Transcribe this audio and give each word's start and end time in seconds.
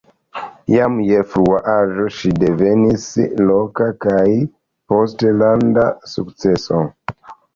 Jam 0.75 0.93
je 1.07 1.17
frua 1.33 1.59
aĝo 1.73 2.05
ŝi 2.19 2.31
devenis 2.43 3.05
loka 3.51 3.89
kaj 4.07 4.25
poste 4.93 5.35
landa 5.43 5.87
sukceso. 6.15 6.83